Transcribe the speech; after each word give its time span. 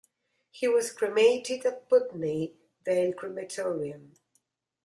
He 0.49 0.67
was 0.67 0.91
cremated 0.91 1.63
at 1.63 1.87
Putney 1.87 2.55
Vale 2.83 3.13
Crematorium. 3.13 4.15